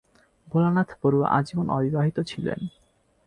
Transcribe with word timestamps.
ভোলানাথ 0.47 0.89
বরুয়া 1.01 1.27
আজীবন 1.29 1.67
অবিবাহিত 1.69 2.17
ছিলেন। 2.21 2.59